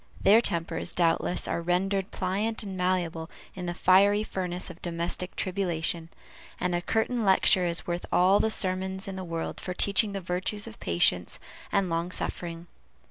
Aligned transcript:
Their 0.19 0.41
tempers, 0.41 0.93
doubtless, 0.93 1.47
are 1.47 1.61
rendered 1.61 2.09
pliant 2.09 2.63
and 2.63 2.75
malleable 2.75 3.29
in 3.53 3.67
the 3.67 3.75
fiery 3.75 4.23
furnace 4.23 4.71
of 4.71 4.81
domestic 4.81 5.35
tribulation, 5.35 6.09
and 6.59 6.73
a 6.73 6.81
curtain 6.81 7.23
lecture 7.23 7.67
is 7.67 7.85
worth 7.85 8.07
all 8.11 8.39
the 8.39 8.49
sermons 8.49 9.07
in 9.07 9.15
the 9.15 9.23
world 9.23 9.59
for 9.59 9.75
teaching 9.75 10.13
the 10.13 10.19
virtues 10.19 10.65
of 10.65 10.79
patience 10.79 11.37
and 11.71 11.87
long 11.87 12.09
suffering. 12.11 12.65